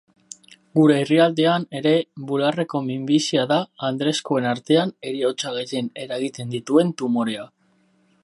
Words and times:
Gure 0.77 0.93
herrialdean 1.01 1.65
ere 1.79 1.91
bularreko 2.31 2.81
minbizia 2.87 3.43
da 3.53 3.59
andrezkoen 3.89 4.49
artean 4.53 4.93
heriotza 5.11 5.55
gehien 5.61 5.93
eragiten 6.07 6.57
dituen 6.57 6.93
tumorea. 7.03 7.47